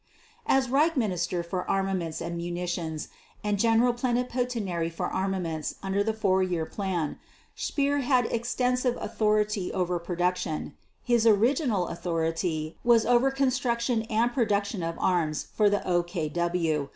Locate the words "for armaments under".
4.89-6.03